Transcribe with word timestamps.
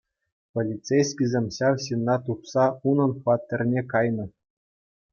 Полицейскисем 0.59 1.45
ҫав 1.59 1.75
ҫынна 1.85 2.15
тупса 2.31 2.65
унӑн 2.95 3.11
хваттерне 3.21 3.81
кайнӑ. 3.97 4.25